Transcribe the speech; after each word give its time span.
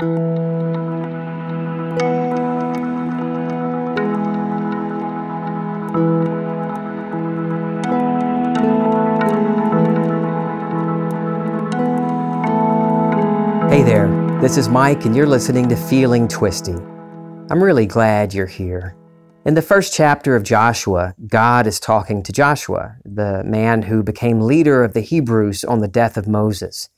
Hey 0.00 0.06
there, 13.82 14.06
this 14.40 14.56
is 14.56 14.68
Mike, 14.68 15.04
and 15.04 15.16
you're 15.16 15.26
listening 15.26 15.68
to 15.68 15.74
Feeling 15.74 16.28
Twisty. 16.28 16.74
I'm 17.50 17.60
really 17.60 17.86
glad 17.86 18.32
you're 18.32 18.46
here. 18.46 18.94
In 19.46 19.54
the 19.54 19.62
first 19.62 19.92
chapter 19.92 20.36
of 20.36 20.44
Joshua, 20.44 21.16
God 21.26 21.66
is 21.66 21.80
talking 21.80 22.22
to 22.22 22.30
Joshua, 22.30 22.94
the 23.04 23.42
man 23.42 23.82
who 23.82 24.04
became 24.04 24.42
leader 24.42 24.84
of 24.84 24.94
the 24.94 25.00
Hebrews 25.00 25.64
on 25.64 25.80
the 25.80 25.88
death 25.88 26.16
of 26.16 26.28
Moses. 26.28 26.88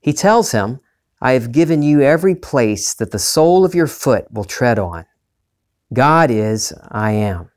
He 0.00 0.12
tells 0.12 0.50
him, 0.50 0.80
I 1.24 1.32
have 1.32 1.52
given 1.52 1.82
you 1.82 2.02
every 2.02 2.34
place 2.34 2.92
that 2.92 3.10
the 3.10 3.18
sole 3.18 3.64
of 3.64 3.74
your 3.74 3.86
foot 3.86 4.30
will 4.30 4.44
tread 4.44 4.78
on. 4.78 5.06
God 5.90 6.30
is 6.30 6.74
I 6.90 7.12
am. 7.12 7.50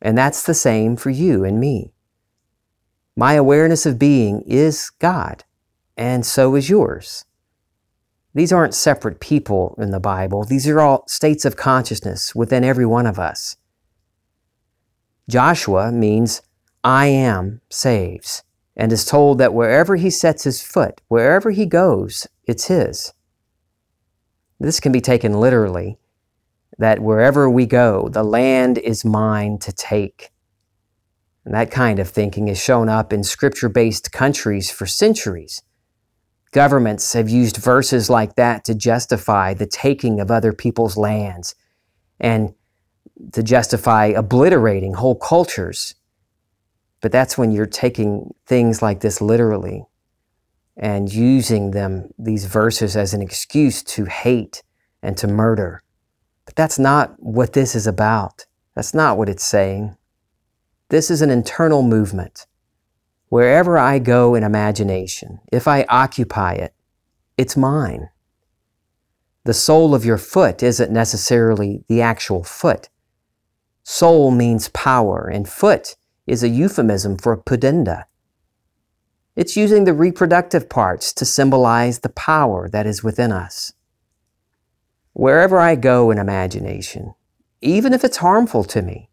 And 0.00 0.16
that's 0.16 0.44
the 0.44 0.54
same 0.54 0.96
for 0.96 1.10
you 1.10 1.44
and 1.44 1.60
me. 1.60 1.92
My 3.14 3.34
awareness 3.34 3.84
of 3.84 3.98
being 3.98 4.40
is 4.46 4.88
God, 4.98 5.44
and 5.94 6.24
so 6.24 6.54
is 6.54 6.70
yours. 6.70 7.26
These 8.34 8.50
aren't 8.50 8.72
separate 8.72 9.20
people 9.20 9.76
in 9.78 9.90
the 9.90 10.00
Bible. 10.00 10.44
These 10.44 10.66
are 10.66 10.80
all 10.80 11.06
states 11.06 11.44
of 11.44 11.54
consciousness 11.54 12.34
within 12.34 12.64
every 12.64 12.86
one 12.86 13.06
of 13.06 13.18
us. 13.18 13.58
Joshua 15.28 15.92
means 15.92 16.40
I 16.82 17.08
am 17.08 17.60
saves 17.68 18.42
and 18.74 18.90
is 18.90 19.04
told 19.04 19.36
that 19.36 19.52
wherever 19.52 19.96
he 19.96 20.08
sets 20.08 20.44
his 20.44 20.62
foot, 20.62 21.02
wherever 21.08 21.50
he 21.50 21.66
goes, 21.66 22.26
it's 22.44 22.66
his. 22.66 23.12
This 24.58 24.80
can 24.80 24.92
be 24.92 25.00
taken 25.00 25.40
literally 25.40 25.98
that 26.78 27.00
wherever 27.00 27.50
we 27.50 27.66
go, 27.66 28.08
the 28.08 28.22
land 28.22 28.78
is 28.78 29.04
mine 29.04 29.58
to 29.58 29.72
take. 29.72 30.30
And 31.44 31.54
that 31.54 31.70
kind 31.70 31.98
of 31.98 32.08
thinking 32.08 32.46
has 32.46 32.62
shown 32.62 32.88
up 32.88 33.12
in 33.12 33.24
scripture 33.24 33.68
based 33.68 34.12
countries 34.12 34.70
for 34.70 34.86
centuries. 34.86 35.62
Governments 36.52 37.12
have 37.14 37.28
used 37.28 37.56
verses 37.56 38.10
like 38.10 38.36
that 38.36 38.64
to 38.66 38.74
justify 38.74 39.54
the 39.54 39.66
taking 39.66 40.20
of 40.20 40.30
other 40.30 40.52
people's 40.52 40.96
lands 40.96 41.54
and 42.20 42.54
to 43.32 43.42
justify 43.42 44.06
obliterating 44.06 44.94
whole 44.94 45.16
cultures. 45.16 45.94
But 47.00 47.10
that's 47.10 47.36
when 47.36 47.50
you're 47.50 47.66
taking 47.66 48.34
things 48.46 48.82
like 48.82 49.00
this 49.00 49.20
literally 49.20 49.86
and 50.76 51.12
using 51.12 51.72
them, 51.72 52.10
these 52.18 52.46
verses, 52.46 52.96
as 52.96 53.14
an 53.14 53.22
excuse 53.22 53.82
to 53.82 54.04
hate 54.06 54.62
and 55.02 55.16
to 55.18 55.26
murder. 55.26 55.82
But 56.44 56.56
that's 56.56 56.78
not 56.78 57.14
what 57.18 57.52
this 57.52 57.74
is 57.74 57.86
about. 57.86 58.46
That's 58.74 58.94
not 58.94 59.18
what 59.18 59.28
it's 59.28 59.44
saying. 59.44 59.96
This 60.88 61.10
is 61.10 61.22
an 61.22 61.30
internal 61.30 61.82
movement 61.82 62.46
Wherever 63.32 63.78
I 63.78 63.98
go 63.98 64.34
in 64.34 64.42
imagination, 64.42 65.40
if 65.50 65.66
I 65.66 65.86
occupy 65.88 66.52
it, 66.52 66.74
it's 67.38 67.56
mine. 67.56 68.10
The 69.44 69.54
sole 69.54 69.94
of 69.94 70.04
your 70.04 70.18
foot 70.18 70.62
isn't 70.62 70.92
necessarily 70.92 71.82
the 71.88 72.02
actual 72.02 72.44
foot. 72.44 72.90
Soul 73.84 74.32
means 74.32 74.68
power, 74.68 75.30
and 75.32 75.48
foot 75.48 75.96
is 76.26 76.42
a 76.42 76.50
euphemism 76.50 77.16
for 77.16 77.34
pudenda. 77.38 78.04
It's 79.34 79.56
using 79.56 79.84
the 79.84 79.94
reproductive 79.94 80.68
parts 80.68 81.12
to 81.14 81.24
symbolize 81.24 82.00
the 82.00 82.10
power 82.10 82.68
that 82.68 82.86
is 82.86 83.02
within 83.02 83.32
us. 83.32 83.72
Wherever 85.14 85.58
I 85.58 85.74
go 85.74 86.10
in 86.10 86.18
imagination, 86.18 87.14
even 87.62 87.94
if 87.94 88.04
it's 88.04 88.18
harmful 88.18 88.64
to 88.64 88.82
me, 88.82 89.08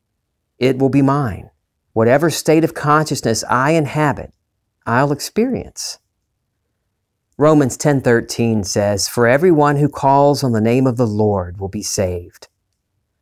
it 0.57 0.77
will 0.77 0.89
be 0.89 1.01
mine. 1.01 1.51
Whatever 1.93 2.29
state 2.29 2.65
of 2.65 2.73
consciousness 2.73 3.45
I 3.49 3.71
inhabit, 3.71 4.33
I'll 4.85 5.13
experience. 5.13 5.99
Romans 7.37 7.77
10:13 7.77 8.65
says, 8.65 9.07
"For 9.07 9.25
everyone 9.25 9.77
who 9.77 9.87
calls 9.87 10.43
on 10.43 10.51
the 10.51 10.59
name 10.59 10.85
of 10.85 10.97
the 10.97 11.07
Lord 11.07 11.59
will 11.59 11.69
be 11.69 11.83
saved." 11.83 12.49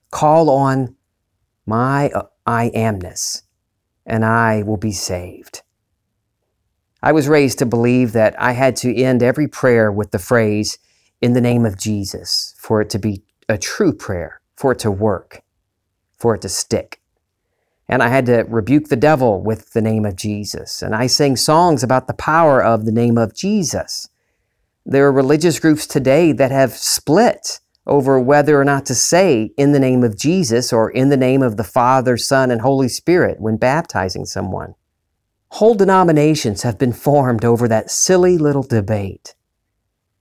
Call 0.10 0.50
on 0.50 0.96
my 1.66 2.10
uh, 2.10 2.24
I 2.48 2.72
amness, 2.74 3.44
and 4.04 4.26
I 4.26 4.64
will 4.64 4.78
be 4.78 4.92
saved. 4.92 5.62
I 7.08 7.12
was 7.12 7.28
raised 7.28 7.60
to 7.60 7.66
believe 7.66 8.12
that 8.14 8.36
I 8.38 8.52
had 8.52 8.76
to 8.78 8.96
end 8.96 9.24
every 9.24 9.48
prayer 9.48 9.92
with 9.92 10.12
the 10.12 10.20
phrase, 10.20 10.78
in 11.22 11.34
the 11.34 11.42
name 11.42 11.66
of 11.66 11.80
Jesus, 11.80 12.54
for 12.60 12.82
it 12.82 12.90
to 12.92 13.00
be 13.00 13.24
a 13.50 13.58
true 13.58 13.94
prayer, 13.94 14.42
for 14.56 14.74
it 14.74 14.80
to 14.80 14.92
work, 14.92 15.42
for 16.18 16.36
it 16.36 16.42
to 16.42 16.50
stick 16.50 17.02
and 17.90 18.04
I 18.04 18.10
had 18.10 18.26
to 18.26 18.46
rebuke 18.48 18.90
the 18.90 18.96
devil 18.96 19.42
with 19.42 19.72
the 19.74 19.82
name 19.82 20.06
of 20.06 20.16
Jesus. 20.16 20.82
And 20.82 20.94
I 20.94 21.08
sang 21.08 21.36
songs 21.36 21.84
about 21.84 22.08
the 22.08 22.14
power 22.14 22.62
of 22.62 22.86
the 22.86 22.92
name 22.92 23.18
of 23.18 23.34
Jesus. 23.34 24.10
There 24.86 25.06
are 25.06 25.12
religious 25.12 25.60
groups 25.60 25.88
today 25.88 26.32
that 26.34 26.52
have 26.52 26.74
split 26.74 27.60
over 27.86 28.20
whether 28.20 28.60
or 28.60 28.66
not 28.66 28.86
to 28.88 28.96
say 28.96 29.52
in 29.58 29.72
the 29.72 29.80
name 29.80 30.04
of 30.04 30.18
Jesus 30.18 30.74
or 30.74 30.90
in 30.90 31.10
the 31.10 31.18
name 31.18 31.42
of 31.42 31.56
the 31.56 31.64
Father, 31.64 32.18
Son, 32.18 32.52
and 32.52 32.62
Holy 32.62 32.90
Spirit 32.90 33.40
when 33.40 33.56
baptizing 33.56 34.26
someone. 34.26 34.76
Whole 35.50 35.76
denominations 35.76 36.64
have 36.64 36.78
been 36.78 36.94
formed 36.94 37.46
over 37.46 37.68
that 37.68 37.90
silly 37.90 38.38
little 38.38 38.64
debate. 38.64 39.36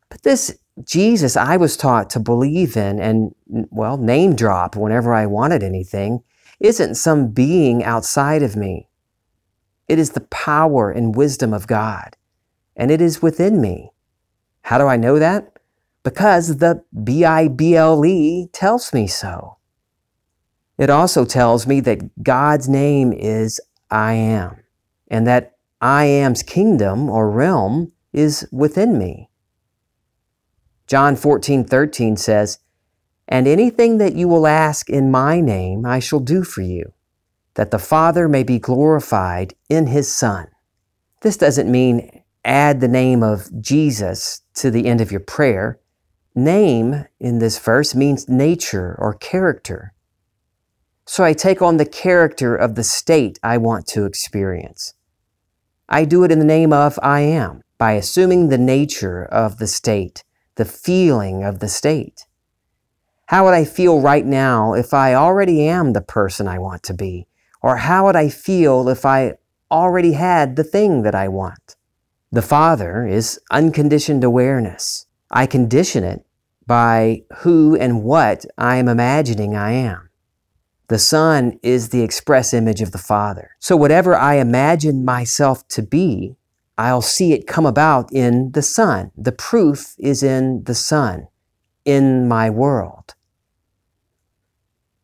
But 0.09 0.23
this 0.23 0.59
Jesus 0.85 1.37
I 1.37 1.57
was 1.57 1.77
taught 1.77 2.11
to 2.11 2.21
believe 2.21 2.77
in 2.77 3.01
and, 3.01 3.35
well, 3.47 3.97
name 3.97 4.37
drop 4.37 4.77
whenever 4.77 5.15
I 5.15 5.27
wanted 5.27 5.63
anything 5.63 6.23
isn't 6.61 6.95
some 6.95 7.29
being 7.29 7.83
outside 7.83 8.43
of 8.43 8.57
me. 8.57 8.89
It 9.89 9.99
is 9.99 10.11
the 10.11 10.21
power 10.21 10.91
and 10.91 11.15
wisdom 11.15 11.55
of 11.55 11.67
God, 11.67 12.17
and 12.77 12.91
it 12.91 13.01
is 13.01 13.23
within 13.23 13.61
me. 13.61 13.93
How 14.63 14.79
do 14.79 14.87
I 14.87 14.97
know 14.97 15.19
that? 15.19 15.59
Because 16.03 16.59
the 16.59 16.85
B 17.05 17.25
I 17.25 17.49
B 17.49 17.77
L 17.77 18.05
E 18.05 18.49
tells 18.53 18.93
me 18.93 19.07
so. 19.07 19.59
It 20.79 20.91
also 20.91 21.25
tells 21.25 21.67
me 21.67 21.81
that 21.81 22.23
God's 22.23 22.69
name 22.69 23.13
is 23.13 23.61
I 23.91 24.13
am, 24.15 24.57
and 25.09 25.27
that 25.27 25.57
I 25.81 26.05
am's 26.05 26.43
kingdom 26.43 27.09
or 27.09 27.31
realm 27.31 27.93
is 28.13 28.49
within 28.51 28.99
me. 28.99 29.31
John 30.87 31.17
14, 31.17 31.65
13 31.65 32.17
says, 32.17 32.59
and 33.29 33.49
anything 33.49 33.99
that 33.99 34.15
you 34.15 34.29
will 34.29 34.47
ask 34.47 34.89
in 34.89 35.11
my 35.11 35.41
name, 35.41 35.85
I 35.85 35.99
shall 35.99 36.21
do 36.21 36.45
for 36.45 36.63
you, 36.63 36.93
that 37.55 37.73
the 37.73 37.79
Father 37.79 38.29
may 38.29 38.45
be 38.45 38.59
glorified 38.59 39.55
in 39.69 39.89
his 39.89 40.15
Son. 40.15 40.47
This 41.23 41.37
doesn't 41.37 41.71
mean 41.71 42.23
add 42.45 42.81
the 42.81 42.89
name 42.89 43.23
of 43.25 43.61
Jesus 43.61 44.43
to 44.55 44.71
the 44.71 44.87
end 44.87 45.01
of 45.01 45.11
your 45.11 45.21
prayer. 45.21 45.81
Name 46.37 47.07
in 47.19 47.39
this 47.39 47.59
verse 47.59 47.95
means 47.95 48.29
nature 48.29 48.95
or 49.01 49.15
character. 49.15 49.93
So 51.05 51.25
I 51.25 51.33
take 51.33 51.61
on 51.61 51.77
the 51.77 51.87
character 51.87 52.55
of 52.55 52.75
the 52.75 52.85
state 52.85 53.39
I 53.43 53.59
want 53.59 53.87
to 53.89 54.05
experience. 54.05 54.95
I 55.89 56.05
do 56.05 56.25
it 56.25 56.33
in 56.33 56.39
the 56.41 56.45
name 56.45 56.73
of 56.73 56.99
I 57.03 57.21
am 57.21 57.63
by 57.79 57.93
assuming 57.93 58.49
the 58.49 58.59
nature 58.59 59.25
of 59.25 59.59
the 59.59 59.67
state, 59.67 60.25
the 60.57 60.65
feeling 60.65 61.45
of 61.45 61.61
the 61.61 61.69
state. 61.69 62.27
How 63.27 63.45
would 63.45 63.55
I 63.55 63.65
feel 63.65 64.01
right 64.01 64.25
now 64.25 64.73
if 64.73 64.95
I 64.95 65.15
already 65.15 65.69
am 65.69 65.93
the 65.93 66.01
person 66.01 66.49
I 66.49 66.59
want 66.59 66.83
to 66.85 66.95
be? 66.95 67.27
Or 67.63 67.77
how 67.77 68.07
would 68.07 68.17
I 68.17 68.29
feel 68.29 68.89
if 68.89 69.05
I 69.05 69.35
already 69.71 70.13
had 70.13 70.57
the 70.57 70.65
thing 70.65 71.03
that 71.03 71.15
I 71.15 71.29
want? 71.29 71.77
The 72.31 72.43
Father 72.43 73.07
is 73.07 73.41
unconditioned 73.51 74.25
awareness. 74.25 75.07
I 75.31 75.47
condition 75.47 76.05
it 76.05 76.25
by 76.67 77.23
who 77.39 77.77
and 77.77 78.03
what 78.03 78.45
I 78.59 78.77
am 78.77 78.89
imagining 78.89 79.57
I 79.57 79.73
am. 79.73 80.06
The 80.89 80.99
Son 80.99 81.59
is 81.63 81.89
the 81.89 82.03
express 82.03 82.55
image 82.55 82.81
of 82.81 82.93
the 82.93 82.99
Father. 82.99 83.51
So 83.59 83.77
whatever 83.77 84.15
I 84.15 84.35
imagine 84.35 85.05
myself 85.05 85.67
to 85.69 85.83
be, 85.83 86.37
I'll 86.79 87.03
see 87.03 87.33
it 87.33 87.47
come 87.47 87.67
about 87.67 88.13
in 88.13 88.53
the 88.53 88.63
Son. 88.63 89.11
The 89.17 89.33
proof 89.33 89.95
is 89.99 90.23
in 90.23 90.63
the 90.65 90.75
Son, 90.75 91.27
in 91.85 92.29
my 92.29 92.51
world. 92.51 93.15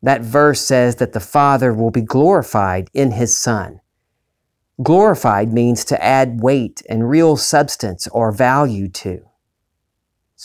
That 0.02 0.20
verse 0.20 0.60
says 0.60 0.96
that 0.96 1.12
the 1.12 1.20
Father 1.20 1.72
will 1.72 1.90
be 1.90 2.02
glorified 2.02 2.88
in 2.92 3.12
His 3.12 3.36
Son. 3.36 3.80
Glorified 4.82 5.52
means 5.52 5.84
to 5.86 6.02
add 6.02 6.42
weight 6.42 6.82
and 6.88 7.08
real 7.08 7.36
substance 7.36 8.06
or 8.08 8.32
value 8.32 8.88
to. 8.88 9.24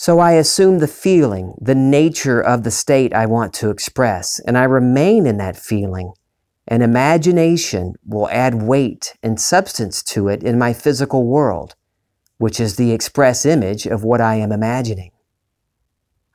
So 0.00 0.20
I 0.20 0.34
assume 0.34 0.78
the 0.78 0.86
feeling, 0.86 1.54
the 1.60 1.74
nature 1.74 2.40
of 2.40 2.62
the 2.62 2.70
state 2.70 3.12
I 3.12 3.26
want 3.26 3.52
to 3.54 3.70
express, 3.70 4.38
and 4.38 4.56
I 4.56 4.62
remain 4.62 5.26
in 5.26 5.38
that 5.38 5.56
feeling. 5.56 6.12
And 6.68 6.84
imagination 6.84 7.94
will 8.06 8.28
add 8.28 8.62
weight 8.62 9.16
and 9.24 9.40
substance 9.40 10.04
to 10.04 10.28
it 10.28 10.44
in 10.44 10.56
my 10.56 10.72
physical 10.72 11.26
world, 11.26 11.74
which 12.36 12.60
is 12.60 12.76
the 12.76 12.92
express 12.92 13.44
image 13.44 13.86
of 13.86 14.04
what 14.04 14.20
I 14.20 14.36
am 14.36 14.52
imagining. 14.52 15.10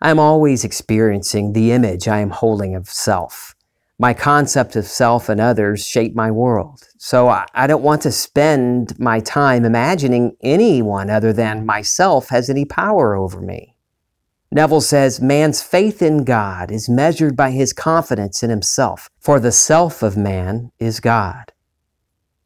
I 0.02 0.10
am 0.10 0.20
always 0.20 0.66
experiencing 0.66 1.54
the 1.54 1.72
image 1.72 2.10
I 2.10 2.20
am 2.20 2.32
holding 2.32 2.76
of 2.76 2.90
self. 2.90 3.53
My 4.04 4.14
concept 4.14 4.76
of 4.76 4.86
self 4.86 5.30
and 5.30 5.40
others 5.40 5.88
shape 5.88 6.14
my 6.14 6.30
world. 6.30 6.90
So 6.98 7.30
I 7.30 7.68
don't 7.68 7.84
want 7.84 8.02
to 8.02 8.12
spend 8.12 9.00
my 9.00 9.22
time 9.22 9.64
imagining 9.64 10.36
anyone 10.42 11.10
other 11.10 11.32
than 11.32 11.66
myself 11.66 12.28
has 12.28 12.50
any 12.50 12.66
power 12.66 13.16
over 13.16 13.40
me. 13.40 13.78
Neville 14.52 14.82
says, 14.82 15.22
Man's 15.22 15.62
faith 15.62 16.02
in 16.02 16.26
God 16.26 16.70
is 16.70 16.90
measured 16.90 17.38
by 17.38 17.52
his 17.52 17.72
confidence 17.72 18.44
in 18.44 18.50
himself, 18.50 19.10
for 19.22 19.40
the 19.40 19.54
self 19.54 20.04
of 20.04 20.18
man 20.18 20.74
is 20.80 21.00
God. 21.00 21.54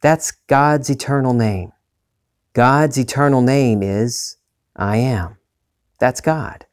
That's 0.00 0.30
God's 0.30 0.88
eternal 0.88 1.34
name. 1.34 1.72
God's 2.52 2.96
eternal 2.96 3.42
name 3.42 3.82
is 3.82 4.36
I 4.76 4.98
am. 4.98 5.38
That's 5.98 6.20
God. 6.20 6.66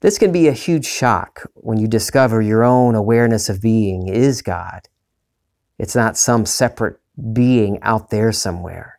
This 0.00 0.18
can 0.18 0.32
be 0.32 0.48
a 0.48 0.52
huge 0.52 0.86
shock 0.86 1.42
when 1.54 1.78
you 1.78 1.86
discover 1.86 2.40
your 2.40 2.64
own 2.64 2.94
awareness 2.94 3.50
of 3.50 3.60
being 3.60 4.08
is 4.08 4.40
God. 4.40 4.88
It's 5.78 5.94
not 5.94 6.16
some 6.16 6.46
separate 6.46 6.98
being 7.32 7.78
out 7.82 8.08
there 8.08 8.32
somewhere. 8.32 8.98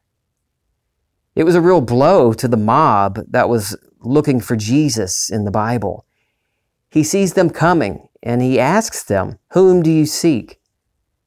It 1.33 1.43
was 1.43 1.55
a 1.55 1.61
real 1.61 1.81
blow 1.81 2.33
to 2.33 2.47
the 2.47 2.57
mob 2.57 3.19
that 3.29 3.49
was 3.49 3.75
looking 4.01 4.39
for 4.39 4.55
Jesus 4.55 5.29
in 5.29 5.45
the 5.45 5.51
Bible. 5.51 6.05
He 6.89 7.03
sees 7.03 7.33
them 7.33 7.49
coming 7.49 8.07
and 8.21 8.41
he 8.41 8.59
asks 8.59 9.03
them, 9.03 9.39
Whom 9.51 9.81
do 9.81 9.89
you 9.89 10.05
seek? 10.05 10.59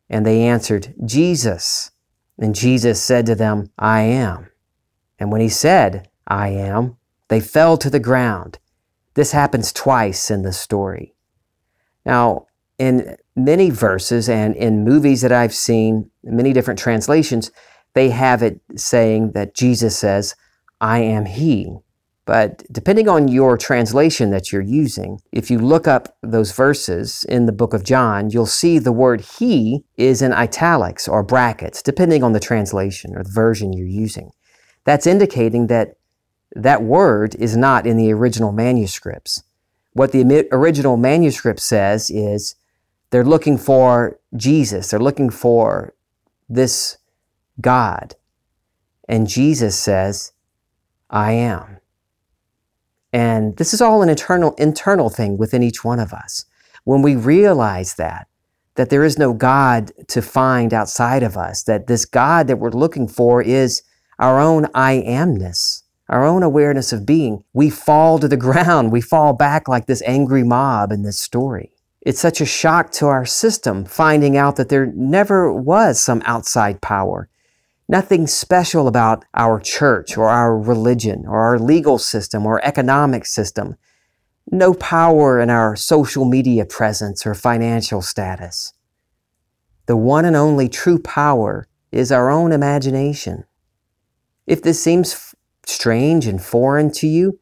And 0.08 0.24
they 0.24 0.42
answered, 0.42 0.94
Jesus. 1.04 1.90
And 2.38 2.54
Jesus 2.54 3.02
said 3.02 3.26
to 3.26 3.34
them, 3.34 3.70
I 3.78 4.02
am. 4.02 4.50
And 5.18 5.32
when 5.32 5.40
he 5.40 5.48
said, 5.48 6.08
I 6.28 6.48
am, 6.48 6.96
they 7.28 7.40
fell 7.40 7.76
to 7.78 7.90
the 7.90 8.00
ground 8.00 8.58
this 9.14 9.32
happens 9.32 9.72
twice 9.72 10.30
in 10.30 10.42
the 10.42 10.52
story. 10.52 11.14
Now, 12.04 12.46
in 12.78 13.16
many 13.36 13.70
verses 13.70 14.28
and 14.28 14.54
in 14.56 14.84
movies 14.84 15.20
that 15.22 15.32
I've 15.32 15.54
seen, 15.54 16.10
many 16.22 16.52
different 16.52 16.78
translations, 16.78 17.50
they 17.94 18.10
have 18.10 18.42
it 18.42 18.60
saying 18.76 19.32
that 19.32 19.54
Jesus 19.54 19.96
says, 19.96 20.34
I 20.80 20.98
am 20.98 21.26
He. 21.26 21.76
But 22.26 22.64
depending 22.72 23.08
on 23.08 23.28
your 23.28 23.58
translation 23.58 24.30
that 24.30 24.50
you're 24.50 24.62
using, 24.62 25.20
if 25.30 25.50
you 25.50 25.58
look 25.58 25.86
up 25.86 26.16
those 26.22 26.52
verses 26.52 27.24
in 27.28 27.46
the 27.46 27.52
book 27.52 27.74
of 27.74 27.84
John, 27.84 28.30
you'll 28.30 28.46
see 28.46 28.78
the 28.78 28.92
word 28.92 29.20
He 29.38 29.84
is 29.96 30.22
in 30.22 30.32
italics 30.32 31.06
or 31.06 31.22
brackets, 31.22 31.82
depending 31.82 32.22
on 32.24 32.32
the 32.32 32.40
translation 32.40 33.14
or 33.14 33.22
the 33.22 33.30
version 33.30 33.72
you're 33.72 33.86
using. 33.86 34.30
That's 34.84 35.06
indicating 35.06 35.66
that 35.68 35.96
that 36.54 36.82
word 36.82 37.34
is 37.36 37.56
not 37.56 37.86
in 37.86 37.96
the 37.96 38.12
original 38.12 38.52
manuscripts. 38.52 39.42
What 39.92 40.12
the 40.12 40.48
original 40.52 40.96
manuscript 40.96 41.60
says 41.60 42.10
is 42.10 42.56
they're 43.10 43.24
looking 43.24 43.58
for 43.58 44.18
Jesus, 44.36 44.90
they're 44.90 45.00
looking 45.00 45.30
for 45.30 45.94
this 46.48 46.98
God. 47.60 48.16
And 49.08 49.28
Jesus 49.28 49.78
says, 49.78 50.32
I 51.10 51.32
am. 51.32 51.78
And 53.12 53.56
this 53.56 53.72
is 53.72 53.80
all 53.80 54.02
an 54.02 54.08
internal, 54.08 54.54
internal 54.54 55.10
thing 55.10 55.38
within 55.38 55.62
each 55.62 55.84
one 55.84 56.00
of 56.00 56.12
us. 56.12 56.46
When 56.82 57.02
we 57.02 57.14
realize 57.14 57.94
that, 57.94 58.26
that 58.74 58.90
there 58.90 59.04
is 59.04 59.16
no 59.18 59.32
God 59.32 59.92
to 60.08 60.20
find 60.20 60.74
outside 60.74 61.22
of 61.22 61.36
us, 61.36 61.62
that 61.62 61.86
this 61.86 62.04
God 62.04 62.48
that 62.48 62.58
we're 62.58 62.70
looking 62.70 63.06
for 63.06 63.40
is 63.40 63.82
our 64.18 64.40
own 64.40 64.66
I 64.74 65.04
amness 65.06 65.83
our 66.08 66.24
own 66.24 66.42
awareness 66.42 66.92
of 66.92 67.06
being, 67.06 67.44
we 67.52 67.70
fall 67.70 68.18
to 68.18 68.28
the 68.28 68.36
ground. 68.48 68.92
We 68.92 69.00
fall 69.00 69.32
back 69.32 69.68
like 69.68 69.86
this 69.86 70.02
angry 70.02 70.42
mob 70.42 70.92
in 70.92 71.02
this 71.02 71.18
story. 71.18 71.72
It's 72.00 72.20
such 72.20 72.40
a 72.40 72.46
shock 72.46 72.90
to 72.92 73.06
our 73.06 73.24
system 73.24 73.86
finding 73.86 74.36
out 74.36 74.56
that 74.56 74.68
there 74.68 74.86
never 74.86 75.52
was 75.52 76.00
some 76.00 76.22
outside 76.26 76.82
power. 76.82 77.28
Nothing 77.88 78.26
special 78.26 78.88
about 78.88 79.24
our 79.34 79.58
church 79.58 80.16
or 80.16 80.28
our 80.28 80.58
religion 80.58 81.24
or 81.26 81.40
our 81.40 81.58
legal 81.58 81.98
system 81.98 82.44
or 82.46 82.64
economic 82.64 83.24
system. 83.24 83.76
No 84.50 84.74
power 84.74 85.40
in 85.40 85.48
our 85.48 85.76
social 85.76 86.26
media 86.26 86.66
presence 86.66 87.26
or 87.26 87.34
financial 87.34 88.02
status. 88.02 88.74
The 89.86 89.96
one 89.96 90.24
and 90.24 90.36
only 90.36 90.68
true 90.68 90.98
power 90.98 91.66
is 91.90 92.12
our 92.12 92.30
own 92.30 92.52
imagination. 92.52 93.44
If 94.46 94.62
this 94.62 94.82
seems 94.82 95.34
strange 95.66 96.26
and 96.26 96.42
foreign 96.42 96.90
to 96.92 97.06
you, 97.06 97.38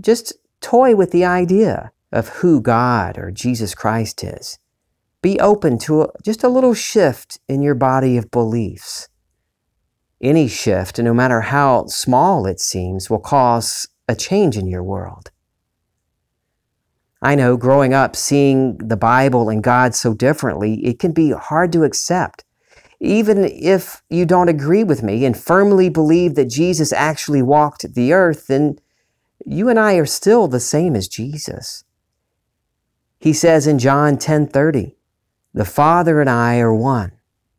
just 0.00 0.32
toy 0.60 0.94
with 0.94 1.10
the 1.10 1.24
idea 1.24 1.92
of 2.12 2.28
who 2.28 2.60
God 2.60 3.18
or 3.18 3.30
Jesus 3.30 3.74
Christ 3.74 4.24
is. 4.24 4.58
Be 5.20 5.38
open 5.40 5.78
to 5.80 6.02
a, 6.02 6.08
just 6.24 6.44
a 6.44 6.48
little 6.48 6.74
shift 6.74 7.40
in 7.48 7.60
your 7.60 7.74
body 7.74 8.16
of 8.16 8.30
beliefs. 8.30 9.08
Any 10.20 10.48
shift, 10.48 10.98
no 10.98 11.12
matter 11.14 11.42
how 11.42 11.86
small 11.86 12.46
it 12.46 12.60
seems, 12.60 13.10
will 13.10 13.20
cause 13.20 13.88
a 14.08 14.14
change 14.14 14.56
in 14.56 14.66
your 14.66 14.82
world. 14.82 15.30
I 17.20 17.34
know 17.34 17.56
growing 17.56 17.94
up, 17.94 18.14
seeing 18.14 18.78
the 18.78 18.96
Bible 18.96 19.48
and 19.48 19.62
God 19.62 19.94
so 19.94 20.14
differently, 20.14 20.84
it 20.84 20.98
can 20.98 21.12
be 21.12 21.32
hard 21.32 21.72
to 21.72 21.84
accept. 21.84 22.44
Even 23.00 23.44
if 23.44 24.02
you 24.10 24.26
don't 24.26 24.48
agree 24.48 24.82
with 24.82 25.02
me 25.02 25.24
and 25.24 25.36
firmly 25.36 25.88
believe 25.88 26.34
that 26.34 26.50
Jesus 26.50 26.92
actually 26.92 27.42
walked 27.42 27.94
the 27.94 28.12
earth, 28.12 28.48
then 28.48 28.78
you 29.46 29.68
and 29.68 29.78
I 29.78 29.94
are 29.94 30.06
still 30.06 30.48
the 30.48 30.60
same 30.60 30.96
as 30.96 31.06
Jesus. 31.06 31.84
He 33.20 33.32
says 33.32 33.66
in 33.66 33.78
John 33.78 34.16
10:30, 34.16 34.96
"The 35.54 35.64
Father 35.64 36.20
and 36.20 36.28
I 36.28 36.58
are 36.58 36.74
one." 36.74 37.12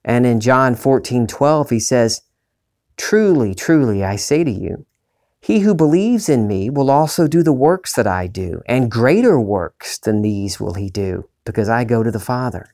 And 0.04 0.26
in 0.26 0.40
John 0.40 0.76
14:12 0.76 1.70
he 1.70 1.80
says, 1.80 2.22
"Truly, 2.98 3.56
truly 3.56 4.04
I 4.04 4.18
say 4.18 4.44
to 4.44 4.52
you, 4.52 4.86
he 5.40 5.60
who 5.60 5.74
believes 5.74 6.28
in 6.28 6.48
me 6.48 6.70
will 6.70 6.90
also 6.90 7.28
do 7.28 7.44
the 7.44 7.54
works 7.54 7.94
that 7.96 8.08
I 8.08 8.28
do, 8.28 8.62
and 8.68 8.92
greater 8.92 9.40
works 9.40 9.98
than 9.98 10.22
these 10.22 10.60
will 10.60 10.74
he 10.74 10.90
do, 10.90 11.30
because 11.46 11.70
I 11.70 11.86
go 11.86 12.04
to 12.04 12.12
the 12.12 12.20
Father." 12.20 12.74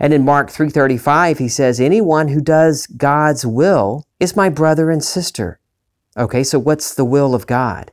And 0.00 0.14
in 0.14 0.24
Mark 0.24 0.50
3:35 0.50 1.38
he 1.38 1.48
says 1.48 1.78
anyone 1.78 2.28
who 2.28 2.40
does 2.40 2.86
God's 2.86 3.44
will 3.44 4.06
is 4.18 4.34
my 4.34 4.48
brother 4.48 4.90
and 4.90 5.04
sister. 5.04 5.60
Okay, 6.16 6.42
so 6.42 6.58
what's 6.58 6.94
the 6.94 7.04
will 7.04 7.34
of 7.34 7.46
God? 7.46 7.92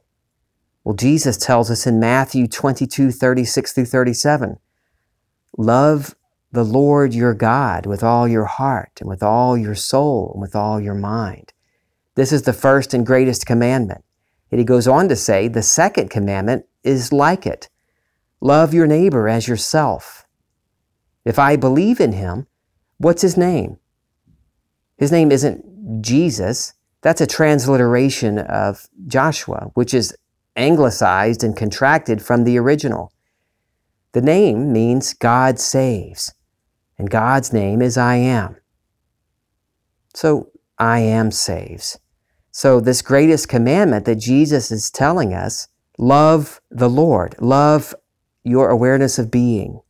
Well, 0.84 0.96
Jesus 0.96 1.36
tells 1.36 1.70
us 1.70 1.86
in 1.86 2.00
Matthew 2.00 2.48
22, 2.48 3.12
36 3.12 3.74
through 3.74 3.86
37, 3.86 4.58
love 5.58 6.16
the 6.54 6.64
Lord 6.64 7.14
your 7.14 7.34
God 7.34 7.86
with 7.86 8.04
all 8.04 8.26
your 8.26 8.46
heart 8.46 8.92
and 9.02 9.10
with 9.10 9.22
all 9.22 9.58
your 9.58 9.76
soul 9.76 10.32
and 10.34 10.42
with 10.42 10.56
all 10.56 10.80
your 10.80 10.96
mind. 10.96 11.52
This 12.16 12.32
is 12.32 12.44
the 12.44 12.54
first 12.54 12.94
and 12.94 13.06
greatest 13.06 13.46
commandment. 13.46 14.04
And 14.50 14.60
he 14.60 14.66
goes 14.66 14.88
on 14.88 15.10
to 15.10 15.16
say, 15.16 15.50
the 15.50 15.62
second 15.62 16.10
commandment 16.10 16.66
is 16.84 17.12
like 17.12 17.46
it. 17.46 17.70
Love 18.40 18.74
your 18.74 18.88
neighbor 18.88 19.28
as 19.28 19.48
yourself. 19.48 20.27
If 21.28 21.38
I 21.38 21.58
believe 21.58 22.00
in 22.00 22.14
him, 22.14 22.48
what's 23.00 23.22
his 23.22 23.36
name? 23.36 23.80
His 24.98 25.12
name 25.12 25.30
isn't 25.30 26.02
Jesus. 26.02 26.72
That's 27.02 27.20
a 27.20 27.28
transliteration 27.28 28.40
of 28.40 28.88
Joshua, 29.08 29.72
which 29.74 29.94
is 29.94 30.16
anglicized 30.56 31.44
and 31.44 31.54
contracted 31.54 32.22
from 32.22 32.46
the 32.46 32.58
original. 32.58 33.12
The 34.14 34.22
name 34.22 34.72
means 34.72 35.14
God 35.14 35.60
saves, 35.60 36.34
and 36.98 37.10
God's 37.10 37.52
name 37.52 37.82
is 37.82 37.98
I 37.98 38.16
am. 38.16 38.56
So 40.14 40.52
I 40.80 41.00
am 41.00 41.32
saves. 41.32 42.00
So, 42.52 42.80
this 42.80 43.02
greatest 43.02 43.50
commandment 43.50 44.06
that 44.06 44.16
Jesus 44.16 44.72
is 44.72 44.90
telling 44.90 45.34
us 45.34 45.68
love 45.98 46.62
the 46.72 46.90
Lord, 46.90 47.36
love 47.42 47.94
your 48.46 48.70
awareness 48.70 49.20
of 49.20 49.30
being, 49.30 49.82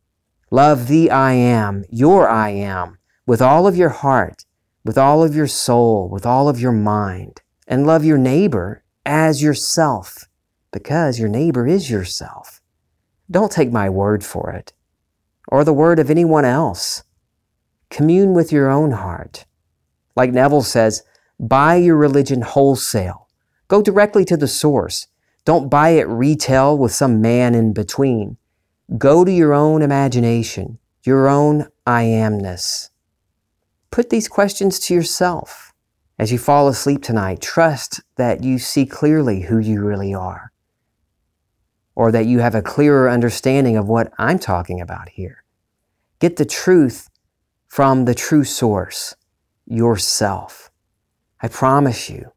Love 0.50 0.88
the 0.88 1.10
I 1.10 1.32
am, 1.32 1.84
your 1.90 2.28
I 2.28 2.50
am, 2.50 2.98
with 3.26 3.42
all 3.42 3.66
of 3.66 3.76
your 3.76 3.90
heart, 3.90 4.44
with 4.84 4.96
all 4.96 5.22
of 5.22 5.34
your 5.34 5.46
soul, 5.46 6.08
with 6.08 6.24
all 6.24 6.48
of 6.48 6.58
your 6.60 6.72
mind. 6.72 7.42
And 7.66 7.86
love 7.86 8.02
your 8.02 8.16
neighbor 8.16 8.82
as 9.04 9.42
yourself, 9.42 10.24
because 10.72 11.18
your 11.18 11.28
neighbor 11.28 11.66
is 11.66 11.90
yourself. 11.90 12.62
Don't 13.30 13.52
take 13.52 13.70
my 13.70 13.90
word 13.90 14.24
for 14.24 14.50
it, 14.50 14.72
or 15.48 15.64
the 15.64 15.74
word 15.74 15.98
of 15.98 16.10
anyone 16.10 16.46
else. 16.46 17.02
Commune 17.90 18.32
with 18.32 18.50
your 18.50 18.70
own 18.70 18.92
heart. 18.92 19.44
Like 20.16 20.32
Neville 20.32 20.62
says, 20.62 21.02
buy 21.38 21.76
your 21.76 21.96
religion 21.96 22.40
wholesale. 22.40 23.28
Go 23.68 23.82
directly 23.82 24.24
to 24.24 24.36
the 24.38 24.48
source. 24.48 25.08
Don't 25.44 25.68
buy 25.68 25.90
it 25.90 26.08
retail 26.08 26.76
with 26.76 26.92
some 26.92 27.20
man 27.20 27.54
in 27.54 27.74
between. 27.74 28.38
Go 28.96 29.24
to 29.24 29.30
your 29.30 29.52
own 29.52 29.82
imagination, 29.82 30.78
your 31.04 31.28
own 31.28 31.68
I 31.86 32.04
amness. 32.04 32.90
Put 33.90 34.10
these 34.10 34.28
questions 34.28 34.78
to 34.80 34.94
yourself. 34.94 35.74
As 36.18 36.32
you 36.32 36.38
fall 36.38 36.68
asleep 36.68 37.02
tonight, 37.02 37.40
trust 37.42 38.00
that 38.16 38.42
you 38.42 38.58
see 38.58 38.86
clearly 38.86 39.42
who 39.42 39.58
you 39.58 39.82
really 39.84 40.14
are. 40.14 40.52
or 41.94 42.12
that 42.12 42.26
you 42.26 42.38
have 42.38 42.54
a 42.54 42.62
clearer 42.62 43.10
understanding 43.10 43.76
of 43.76 43.88
what 43.88 44.12
I'm 44.18 44.38
talking 44.38 44.80
about 44.80 45.08
here. 45.10 45.42
Get 46.20 46.36
the 46.36 46.44
truth 46.44 47.10
from 47.66 48.04
the 48.04 48.14
true 48.14 48.44
source, 48.44 49.16
yourself. 49.66 50.70
I 51.40 51.48
promise 51.48 52.08
you, 52.08 52.32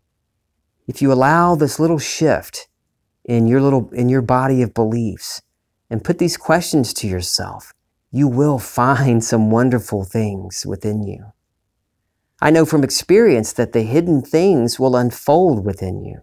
if 0.88 1.02
you 1.02 1.14
allow 1.14 1.56
this 1.56 1.80
little 1.80 2.00
shift 2.00 2.68
in 3.24 3.48
your 3.48 3.62
little 3.62 3.90
in 3.94 4.10
your 4.10 4.24
body 4.24 4.64
of 4.64 4.74
beliefs 4.74 5.42
and 5.92 6.06
put 6.06 6.20
these 6.20 6.38
questions 6.38 6.94
to 6.94 7.08
yourself, 7.08 7.74
you 8.12 8.26
will 8.26 8.58
find 8.58 9.24
some 9.24 9.52
wonderful 9.52 10.06
things 10.06 10.66
within 10.66 11.04
you. 11.04 11.34
I 12.42 12.50
know 12.50 12.66
from 12.66 12.84
experience 12.84 13.52
that 13.54 13.74
the 13.74 13.84
hidden 13.84 14.22
things 14.22 14.80
will 14.80 14.96
unfold 14.96 15.66
within 15.66 16.04
you. 16.04 16.22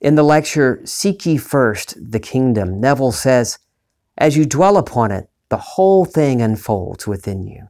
In 0.00 0.14
the 0.14 0.22
lecture, 0.22 0.82
Seek 0.84 1.24
Ye 1.24 1.38
First 1.38 1.94
the 1.98 2.20
Kingdom, 2.20 2.80
Neville 2.80 3.12
says, 3.12 3.58
As 4.18 4.36
you 4.36 4.44
dwell 4.44 4.76
upon 4.76 5.10
it, 5.10 5.30
the 5.48 5.56
whole 5.56 6.04
thing 6.04 6.42
unfolds 6.42 7.06
within 7.06 7.46
you. 7.46 7.68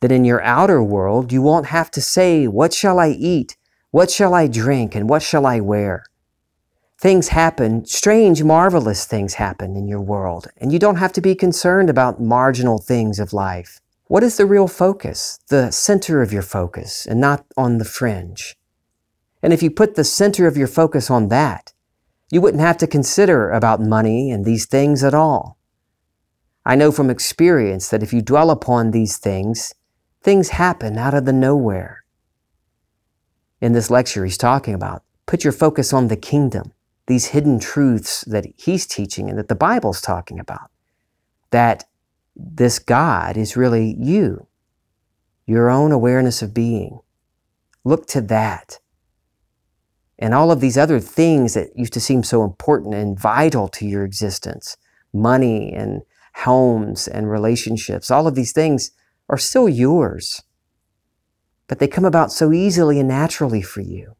That 0.00 0.12
in 0.12 0.24
your 0.24 0.42
outer 0.42 0.82
world, 0.82 1.32
you 1.32 1.42
won't 1.42 1.66
have 1.66 1.90
to 1.92 2.00
say, 2.00 2.48
What 2.48 2.74
shall 2.74 2.98
I 2.98 3.10
eat? 3.10 3.56
What 3.92 4.10
shall 4.10 4.34
I 4.34 4.48
drink? 4.48 4.94
And 4.94 5.08
what 5.08 5.22
shall 5.22 5.46
I 5.46 5.60
wear? 5.60 6.04
Things 7.00 7.28
happen, 7.28 7.84
strange, 7.86 8.42
marvelous 8.42 9.04
things 9.04 9.34
happen 9.34 9.76
in 9.76 9.86
your 9.86 10.00
world, 10.00 10.48
and 10.56 10.72
you 10.72 10.80
don't 10.80 10.96
have 10.96 11.12
to 11.12 11.20
be 11.20 11.36
concerned 11.36 11.88
about 11.88 12.20
marginal 12.20 12.78
things 12.78 13.20
of 13.20 13.32
life. 13.32 13.80
What 14.06 14.24
is 14.24 14.36
the 14.36 14.46
real 14.46 14.66
focus, 14.66 15.38
the 15.48 15.70
center 15.70 16.22
of 16.22 16.32
your 16.32 16.42
focus, 16.42 17.06
and 17.06 17.20
not 17.20 17.46
on 17.56 17.78
the 17.78 17.84
fringe? 17.84 18.56
And 19.44 19.52
if 19.52 19.62
you 19.62 19.70
put 19.70 19.94
the 19.94 20.02
center 20.02 20.48
of 20.48 20.56
your 20.56 20.66
focus 20.66 21.08
on 21.08 21.28
that, 21.28 21.72
you 22.32 22.40
wouldn't 22.40 22.62
have 22.62 22.78
to 22.78 22.88
consider 22.88 23.48
about 23.48 23.80
money 23.80 24.32
and 24.32 24.44
these 24.44 24.66
things 24.66 25.04
at 25.04 25.14
all. 25.14 25.56
I 26.66 26.74
know 26.74 26.90
from 26.90 27.10
experience 27.10 27.90
that 27.90 28.02
if 28.02 28.12
you 28.12 28.22
dwell 28.22 28.50
upon 28.50 28.90
these 28.90 29.18
things, 29.18 29.72
things 30.20 30.48
happen 30.48 30.98
out 30.98 31.14
of 31.14 31.26
the 31.26 31.32
nowhere. 31.32 32.02
In 33.60 33.72
this 33.72 33.88
lecture, 33.88 34.24
he's 34.24 34.36
talking 34.36 34.74
about 34.74 35.04
put 35.26 35.44
your 35.44 35.52
focus 35.52 35.92
on 35.92 36.08
the 36.08 36.16
kingdom 36.16 36.72
these 37.08 37.26
hidden 37.26 37.58
truths 37.58 38.22
that 38.28 38.46
he's 38.56 38.86
teaching 38.86 39.28
and 39.28 39.38
that 39.38 39.48
the 39.48 39.54
Bible's 39.54 40.00
talking 40.00 40.38
about. 40.38 40.70
That 41.50 41.84
this 42.36 42.78
God 42.78 43.36
is 43.36 43.56
really 43.56 43.96
you, 43.98 44.46
your 45.46 45.70
own 45.70 45.90
awareness 45.90 46.42
of 46.42 46.54
being. 46.54 47.00
Look 47.82 48.06
to 48.08 48.20
that. 48.20 48.78
And 50.18 50.34
all 50.34 50.52
of 50.52 50.60
these 50.60 50.76
other 50.76 51.00
things 51.00 51.54
that 51.54 51.70
used 51.74 51.94
to 51.94 52.00
seem 52.00 52.22
so 52.22 52.44
important 52.44 52.94
and 52.94 53.18
vital 53.18 53.68
to 53.68 53.86
your 53.86 54.04
existence 54.04 54.76
money 55.14 55.72
and 55.72 56.02
homes 56.34 57.08
and 57.08 57.30
relationships 57.30 58.10
all 58.10 58.26
of 58.26 58.34
these 58.34 58.52
things 58.52 58.90
are 59.30 59.38
still 59.38 59.68
yours. 59.68 60.42
But 61.66 61.78
they 61.78 61.88
come 61.88 62.04
about 62.04 62.30
so 62.30 62.52
easily 62.52 63.00
and 63.00 63.08
naturally 63.08 63.62
for 63.62 63.80
you. 63.80 64.17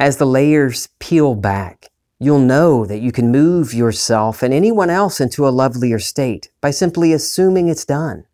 As 0.00 0.16
the 0.16 0.24
layers 0.24 0.88
peel 0.98 1.34
back, 1.34 1.90
you'll 2.18 2.38
know 2.38 2.86
that 2.86 3.02
you 3.02 3.12
can 3.12 3.30
move 3.30 3.74
yourself 3.74 4.42
and 4.42 4.54
anyone 4.54 4.88
else 4.88 5.20
into 5.20 5.46
a 5.46 5.50
lovelier 5.50 5.98
state 5.98 6.50
by 6.62 6.70
simply 6.70 7.12
assuming 7.12 7.68
it's 7.68 7.84
done. 7.84 8.24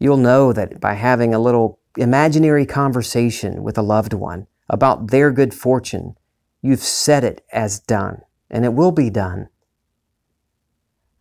You'll 0.00 0.16
know 0.16 0.52
that 0.52 0.80
by 0.80 0.94
having 0.94 1.32
a 1.32 1.38
little 1.38 1.78
imaginary 1.96 2.66
conversation 2.66 3.62
with 3.62 3.78
a 3.78 3.82
loved 3.82 4.12
one 4.12 4.48
about 4.68 5.12
their 5.12 5.30
good 5.30 5.54
fortune, 5.54 6.16
you've 6.62 6.82
set 6.82 7.22
it 7.22 7.46
as 7.52 7.78
done, 7.78 8.22
and 8.50 8.64
it 8.64 8.74
will 8.74 8.90
be 8.90 9.10
done. 9.10 9.48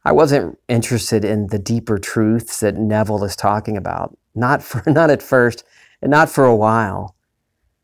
I 0.04 0.12
wasn't 0.12 0.58
interested 0.68 1.24
in 1.24 1.48
the 1.48 1.60
deeper 1.60 2.00
truths 2.00 2.62
that 2.62 2.78
Neville 2.78 3.24
is 3.24 3.36
talking 3.36 3.78
about, 3.78 4.18
not 4.34 4.64
for 4.64 4.82
not 4.90 5.12
at 5.12 5.22
first, 5.22 5.64
and 6.02 6.10
not 6.10 6.32
for 6.32 6.46
a 6.46 6.56
while. 6.56 7.14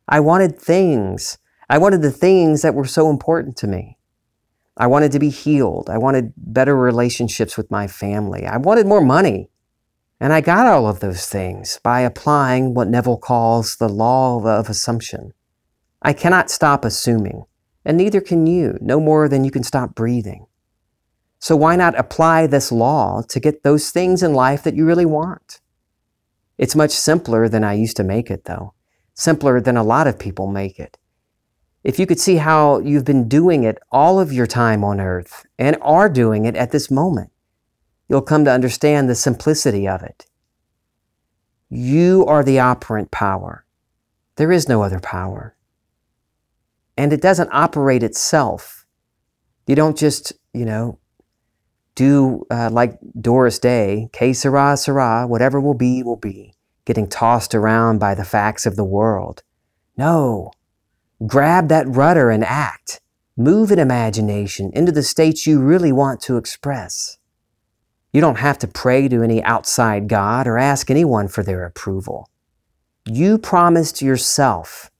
I 0.07 0.19
wanted 0.19 0.59
things. 0.59 1.37
I 1.69 1.77
wanted 1.77 2.01
the 2.01 2.11
things 2.11 2.61
that 2.61 2.75
were 2.75 2.85
so 2.85 3.09
important 3.09 3.55
to 3.57 3.67
me. 3.67 3.97
I 4.75 4.87
wanted 4.87 5.11
to 5.13 5.19
be 5.19 5.29
healed. 5.29 5.89
I 5.89 5.97
wanted 5.97 6.33
better 6.35 6.75
relationships 6.75 7.55
with 7.55 7.71
my 7.71 7.87
family. 7.87 8.45
I 8.45 8.57
wanted 8.57 8.87
more 8.87 9.01
money. 9.01 9.49
And 10.19 10.33
I 10.33 10.41
got 10.41 10.67
all 10.67 10.87
of 10.87 10.99
those 10.99 11.27
things 11.27 11.79
by 11.83 12.01
applying 12.01 12.73
what 12.73 12.87
Neville 12.87 13.17
calls 13.17 13.75
the 13.75 13.89
law 13.89 14.43
of 14.45 14.69
assumption. 14.69 15.33
I 16.01 16.13
cannot 16.13 16.49
stop 16.49 16.85
assuming, 16.85 17.43
and 17.85 17.97
neither 17.97 18.21
can 18.21 18.45
you, 18.45 18.77
no 18.81 18.99
more 18.99 19.29
than 19.29 19.43
you 19.43 19.51
can 19.51 19.63
stop 19.63 19.95
breathing. 19.95 20.47
So 21.39 21.55
why 21.55 21.75
not 21.75 21.97
apply 21.99 22.47
this 22.47 22.71
law 22.71 23.21
to 23.27 23.39
get 23.39 23.63
those 23.63 23.89
things 23.89 24.23
in 24.23 24.33
life 24.33 24.63
that 24.63 24.75
you 24.75 24.85
really 24.85 25.05
want? 25.05 25.59
It's 26.57 26.75
much 26.75 26.91
simpler 26.91 27.49
than 27.49 27.63
I 27.63 27.73
used 27.73 27.97
to 27.97 28.03
make 28.03 28.31
it, 28.31 28.45
though 28.45 28.73
simpler 29.13 29.61
than 29.61 29.77
a 29.77 29.83
lot 29.83 30.07
of 30.07 30.19
people 30.19 30.47
make 30.47 30.79
it. 30.79 30.97
If 31.83 31.99
you 31.99 32.05
could 32.05 32.19
see 32.19 32.37
how 32.37 32.79
you've 32.79 33.05
been 33.05 33.27
doing 33.27 33.63
it 33.63 33.77
all 33.91 34.19
of 34.19 34.31
your 34.31 34.47
time 34.47 34.83
on 34.83 35.01
earth 35.01 35.45
and 35.59 35.77
are 35.81 36.09
doing 36.09 36.45
it 36.45 36.55
at 36.55 36.71
this 36.71 36.89
moment, 36.89 37.31
you'll 38.07 38.21
come 38.21 38.45
to 38.45 38.51
understand 38.51 39.09
the 39.09 39.15
simplicity 39.15 39.87
of 39.87 40.01
it. 40.01 40.25
You 41.69 42.25
are 42.27 42.43
the 42.43 42.59
operant 42.59 43.11
power. 43.11 43.65
There 44.37 44.51
is 44.51 44.69
no 44.69 44.81
other 44.81 44.99
power. 44.99 45.55
And 46.95 47.11
it 47.11 47.21
doesn't 47.21 47.49
operate 47.51 48.03
itself. 48.03 48.85
You 49.67 49.75
don't 49.75 49.97
just, 49.97 50.33
you 50.53 50.65
know, 50.65 50.99
do 51.95 52.45
uh, 52.49 52.69
like 52.71 52.97
Doris 53.19 53.59
Day, 53.59 54.09
que 54.13 54.33
sera, 54.33 54.77
sera, 54.77 55.27
whatever 55.27 55.59
will 55.59 55.73
be, 55.73 56.01
will 56.03 56.15
be 56.15 56.52
getting 56.85 57.07
tossed 57.07 57.55
around 57.55 57.99
by 57.99 58.15
the 58.15 58.25
facts 58.25 58.65
of 58.65 58.75
the 58.75 58.83
world. 58.83 59.43
No. 59.97 60.51
Grab 61.25 61.69
that 61.69 61.87
rudder 61.87 62.29
and 62.29 62.43
act. 62.43 62.99
Move 63.37 63.71
in 63.71 63.79
imagination 63.79 64.71
into 64.73 64.91
the 64.91 65.03
states 65.03 65.47
you 65.47 65.59
really 65.59 65.91
want 65.91 66.21
to 66.21 66.37
express. 66.37 67.17
You 68.11 68.21
don't 68.21 68.37
have 68.37 68.59
to 68.59 68.67
pray 68.67 69.07
to 69.07 69.23
any 69.23 69.43
outside 69.43 70.07
God 70.07 70.47
or 70.47 70.59
ask 70.59 70.91
anyone 70.91 71.27
for 71.27 71.43
their 71.43 71.65
approval. 71.65 72.29
You 73.05 73.37
promised 73.37 74.01
yourself, 74.01 74.91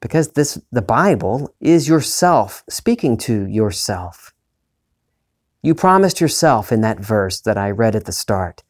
because 0.00 0.28
this, 0.28 0.58
the 0.70 0.82
Bible 0.82 1.54
is 1.60 1.88
yourself 1.88 2.62
speaking 2.70 3.16
to 3.18 3.46
yourself. 3.46 4.32
You 5.62 5.74
promised 5.74 6.20
yourself 6.20 6.72
in 6.72 6.80
that 6.82 7.00
verse 7.00 7.40
that 7.40 7.58
I 7.58 7.70
read 7.70 7.96
at 7.96 8.04
the 8.04 8.12
start 8.12 8.62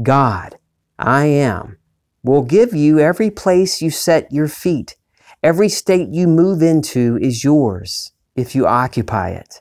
God, 0.00 0.58
I 0.98 1.24
am, 1.24 1.78
will 2.22 2.42
give 2.42 2.74
you 2.74 2.98
every 2.98 3.30
place 3.30 3.80
you 3.80 3.90
set 3.90 4.30
your 4.32 4.48
feet. 4.48 4.96
Every 5.42 5.68
state 5.68 6.08
you 6.08 6.26
move 6.26 6.62
into 6.62 7.18
is 7.20 7.44
yours 7.44 8.12
if 8.34 8.54
you 8.54 8.66
occupy 8.66 9.30
it. 9.30 9.60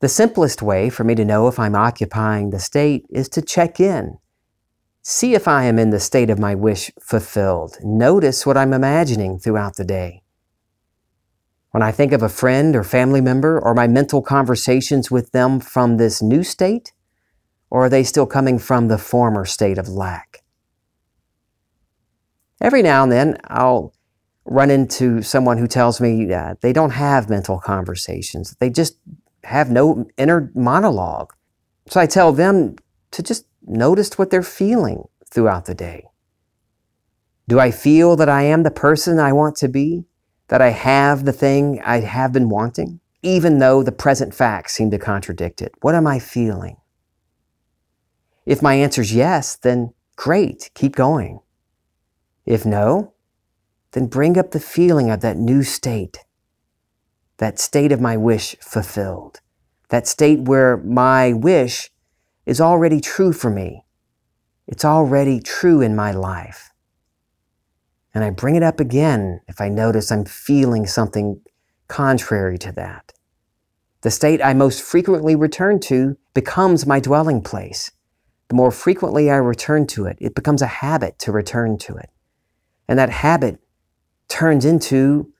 The 0.00 0.08
simplest 0.08 0.62
way 0.62 0.88
for 0.88 1.04
me 1.04 1.14
to 1.14 1.24
know 1.24 1.46
if 1.46 1.58
I'm 1.58 1.74
occupying 1.74 2.50
the 2.50 2.58
state 2.58 3.06
is 3.10 3.28
to 3.30 3.42
check 3.42 3.78
in. 3.78 4.18
See 5.02 5.34
if 5.34 5.46
I 5.46 5.64
am 5.64 5.78
in 5.78 5.90
the 5.90 6.00
state 6.00 6.30
of 6.30 6.38
my 6.38 6.54
wish 6.54 6.90
fulfilled. 7.00 7.76
Notice 7.82 8.46
what 8.46 8.56
I'm 8.56 8.72
imagining 8.72 9.38
throughout 9.38 9.76
the 9.76 9.84
day. 9.84 10.22
When 11.70 11.82
I 11.82 11.92
think 11.92 12.12
of 12.12 12.22
a 12.22 12.28
friend 12.28 12.74
or 12.74 12.82
family 12.82 13.20
member 13.20 13.60
or 13.60 13.74
my 13.74 13.86
mental 13.86 14.22
conversations 14.22 15.10
with 15.10 15.32
them 15.32 15.60
from 15.60 15.96
this 15.96 16.20
new 16.20 16.42
state, 16.42 16.92
or 17.70 17.84
are 17.84 17.88
they 17.88 18.02
still 18.02 18.26
coming 18.26 18.58
from 18.58 18.88
the 18.88 18.98
former 18.98 19.44
state 19.44 19.78
of 19.78 19.88
lack? 19.88 20.42
Every 22.60 22.82
now 22.82 23.02
and 23.02 23.12
then, 23.12 23.38
I'll 23.44 23.94
run 24.44 24.70
into 24.70 25.22
someone 25.22 25.58
who 25.58 25.66
tells 25.66 26.00
me 26.00 26.26
they 26.60 26.72
don't 26.72 26.90
have 26.90 27.30
mental 27.30 27.58
conversations. 27.58 28.56
They 28.58 28.70
just 28.70 28.98
have 29.44 29.70
no 29.70 30.06
inner 30.16 30.50
monologue. 30.54 31.32
So 31.86 32.00
I 32.00 32.06
tell 32.06 32.32
them 32.32 32.76
to 33.12 33.22
just 33.22 33.46
notice 33.66 34.18
what 34.18 34.30
they're 34.30 34.42
feeling 34.42 35.04
throughout 35.30 35.64
the 35.64 35.74
day. 35.74 36.06
Do 37.48 37.58
I 37.58 37.70
feel 37.70 38.14
that 38.16 38.28
I 38.28 38.42
am 38.42 38.62
the 38.62 38.70
person 38.70 39.18
I 39.18 39.32
want 39.32 39.56
to 39.56 39.68
be? 39.68 40.04
That 40.48 40.60
I 40.60 40.70
have 40.70 41.24
the 41.24 41.32
thing 41.32 41.80
I 41.84 42.00
have 42.00 42.32
been 42.32 42.48
wanting? 42.48 43.00
Even 43.22 43.58
though 43.58 43.82
the 43.82 43.92
present 43.92 44.34
facts 44.34 44.74
seem 44.74 44.90
to 44.90 44.98
contradict 44.98 45.62
it. 45.62 45.72
What 45.80 45.94
am 45.94 46.06
I 46.06 46.18
feeling? 46.18 46.76
If 48.46 48.62
my 48.62 48.74
answer 48.74 49.02
is 49.02 49.14
yes, 49.14 49.56
then 49.56 49.94
great, 50.16 50.70
keep 50.74 50.96
going. 50.96 51.40
If 52.50 52.66
no, 52.66 53.12
then 53.92 54.08
bring 54.08 54.36
up 54.36 54.50
the 54.50 54.58
feeling 54.58 55.08
of 55.08 55.20
that 55.20 55.36
new 55.36 55.62
state, 55.62 56.18
that 57.36 57.60
state 57.60 57.92
of 57.92 58.00
my 58.00 58.16
wish 58.16 58.56
fulfilled, 58.60 59.38
that 59.90 60.08
state 60.08 60.40
where 60.40 60.76
my 60.78 61.32
wish 61.32 61.92
is 62.46 62.60
already 62.60 63.00
true 63.00 63.32
for 63.32 63.50
me. 63.50 63.84
It's 64.66 64.84
already 64.84 65.38
true 65.38 65.80
in 65.80 65.94
my 65.94 66.10
life. 66.10 66.72
And 68.12 68.24
I 68.24 68.30
bring 68.30 68.56
it 68.56 68.64
up 68.64 68.80
again 68.80 69.42
if 69.46 69.60
I 69.60 69.68
notice 69.68 70.10
I'm 70.10 70.24
feeling 70.24 70.88
something 70.88 71.40
contrary 71.86 72.58
to 72.58 72.72
that. 72.72 73.12
The 74.00 74.10
state 74.10 74.42
I 74.42 74.54
most 74.54 74.82
frequently 74.82 75.36
return 75.36 75.78
to 75.82 76.16
becomes 76.34 76.84
my 76.84 76.98
dwelling 76.98 77.42
place. 77.42 77.92
The 78.48 78.56
more 78.56 78.72
frequently 78.72 79.30
I 79.30 79.36
return 79.36 79.86
to 79.94 80.06
it, 80.06 80.18
it 80.20 80.34
becomes 80.34 80.62
a 80.62 80.80
habit 80.82 81.20
to 81.20 81.30
return 81.30 81.78
to 81.78 81.94
it. 81.94 82.10
And 82.90 82.98
that 82.98 83.10
habit 83.10 83.60
turns 84.26 84.64
into 84.64 85.32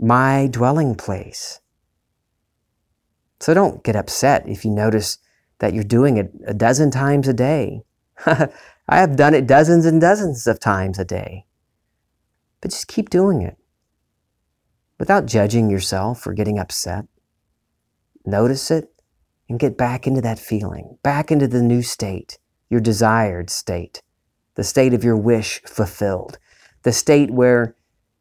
my 0.00 0.48
dwelling 0.50 0.96
place. 0.96 1.60
So 3.38 3.54
don't 3.54 3.84
get 3.84 3.94
upset 3.94 4.48
if 4.48 4.64
you 4.64 4.72
notice 4.72 5.18
that 5.60 5.72
you're 5.72 5.84
doing 5.84 6.16
it 6.16 6.32
a 6.44 6.52
dozen 6.52 6.90
times 6.90 7.28
a 7.28 7.32
day. 7.32 7.82
I 8.26 8.48
have 8.88 9.14
done 9.14 9.32
it 9.32 9.46
dozens 9.46 9.86
and 9.86 10.00
dozens 10.00 10.48
of 10.48 10.58
times 10.58 10.98
a 10.98 11.04
day. 11.04 11.46
But 12.60 12.72
just 12.72 12.88
keep 12.88 13.10
doing 13.10 13.42
it 13.42 13.56
without 14.98 15.26
judging 15.26 15.70
yourself 15.70 16.26
or 16.26 16.32
getting 16.32 16.58
upset. 16.58 17.04
Notice 18.26 18.72
it 18.72 18.92
and 19.48 19.60
get 19.60 19.78
back 19.78 20.08
into 20.08 20.20
that 20.22 20.40
feeling, 20.40 20.98
back 21.04 21.30
into 21.30 21.46
the 21.46 21.62
new 21.62 21.82
state, 21.82 22.40
your 22.68 22.80
desired 22.80 23.50
state, 23.50 24.02
the 24.56 24.64
state 24.64 24.94
of 24.94 25.04
your 25.04 25.16
wish 25.16 25.62
fulfilled, 25.64 26.38
the 26.82 26.92
state 26.92 27.30
where 27.30 27.74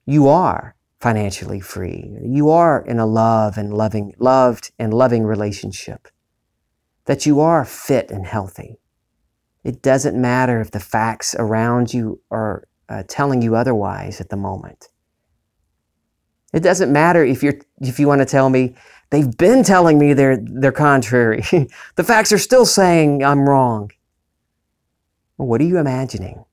you 0.05 0.27
are 0.27 0.75
financially 0.99 1.59
free. 1.59 2.17
You 2.23 2.49
are 2.49 2.83
in 2.85 2.99
a 2.99 3.05
love 3.05 3.57
and 3.57 3.73
loving, 3.73 4.13
loved 4.19 4.71
and 4.79 4.93
loving 4.93 5.23
relationship. 5.23 6.07
That 7.05 7.25
you 7.25 7.39
are 7.39 7.63
fit 7.63 8.11
and 8.11 8.25
healthy. 8.25 8.79
It 9.63 9.81
doesn't 9.81 10.19
matter 10.19 10.59
if 10.59 10.71
the 10.71 10.79
facts 10.79 11.35
around 11.37 11.93
you 11.93 12.21
are 12.31 12.67
uh, 12.89 13.03
telling 13.07 13.41
you 13.41 13.55
otherwise 13.55 14.19
at 14.21 14.29
the 14.29 14.37
moment. 14.37 14.89
It 16.53 16.61
doesn't 16.61 16.91
matter 16.91 17.23
if 17.23 17.43
you're 17.43 17.59
if 17.81 17.99
you 17.99 18.07
want 18.07 18.21
to 18.21 18.25
tell 18.25 18.49
me 18.49 18.75
they've 19.09 19.37
been 19.37 19.63
telling 19.63 19.99
me 19.99 20.13
they're 20.13 20.37
they're 20.41 20.71
contrary. 20.71 21.43
the 21.95 22.03
facts 22.03 22.31
are 22.31 22.37
still 22.37 22.65
saying 22.65 23.23
I'm 23.23 23.47
wrong. 23.47 23.91
What 25.35 25.61
are 25.61 25.65
you 25.65 25.77
imagining? 25.77 26.45